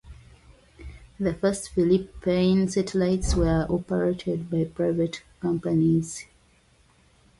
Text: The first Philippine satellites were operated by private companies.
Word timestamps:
The 1.19 1.31
first 1.35 1.69
Philippine 1.73 2.67
satellites 2.69 3.35
were 3.35 3.67
operated 3.69 4.49
by 4.49 4.63
private 4.63 5.21
companies. 5.39 6.25